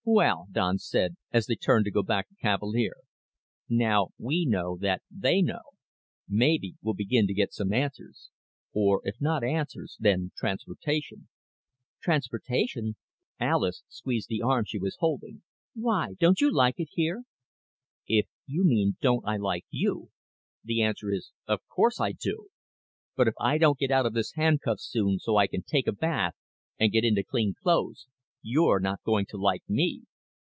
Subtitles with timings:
[0.03, 2.95] "Well," Don said as they turned to go back to Cavalier,
[3.69, 5.61] "now we know that they know.
[6.27, 8.31] Maybe we'll begin to get some answers.
[8.73, 11.29] Or, if not answers, then transportation."
[12.01, 12.95] "Transportation?"
[13.39, 15.43] Alis squeezed the arm she was holding.
[15.75, 16.15] "Why?
[16.19, 17.23] Don't you like it here?"
[18.07, 20.09] "If you mean don't I like you,
[20.63, 22.47] the answer is yes, of course I do.
[23.15, 25.91] But if I don't get out of this handcuff soon so I can take a
[25.93, 26.33] bath
[26.79, 28.07] and get into clean clothes,
[28.43, 30.01] you're not going to like me."